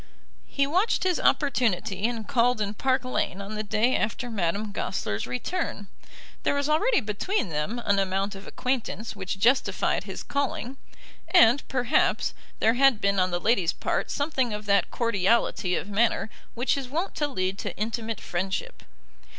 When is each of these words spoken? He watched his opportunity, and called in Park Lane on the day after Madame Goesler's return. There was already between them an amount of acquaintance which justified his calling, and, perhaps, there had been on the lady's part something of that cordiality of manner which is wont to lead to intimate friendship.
He 0.47 0.65
watched 0.65 1.03
his 1.03 1.19
opportunity, 1.19 2.05
and 2.07 2.27
called 2.27 2.59
in 2.59 2.73
Park 2.73 3.05
Lane 3.05 3.39
on 3.39 3.53
the 3.53 3.61
day 3.61 3.95
after 3.95 4.31
Madame 4.31 4.71
Goesler's 4.71 5.27
return. 5.27 5.89
There 6.41 6.55
was 6.55 6.67
already 6.67 7.01
between 7.01 7.49
them 7.49 7.77
an 7.85 7.99
amount 7.99 8.33
of 8.33 8.47
acquaintance 8.47 9.15
which 9.15 9.37
justified 9.37 10.05
his 10.05 10.23
calling, 10.23 10.77
and, 11.31 11.61
perhaps, 11.67 12.33
there 12.59 12.73
had 12.73 12.99
been 12.99 13.19
on 13.19 13.29
the 13.29 13.39
lady's 13.39 13.73
part 13.73 14.09
something 14.09 14.53
of 14.55 14.65
that 14.65 14.89
cordiality 14.89 15.75
of 15.75 15.87
manner 15.87 16.31
which 16.55 16.75
is 16.77 16.89
wont 16.89 17.13
to 17.17 17.27
lead 17.27 17.59
to 17.59 17.77
intimate 17.77 18.19
friendship. 18.21 18.81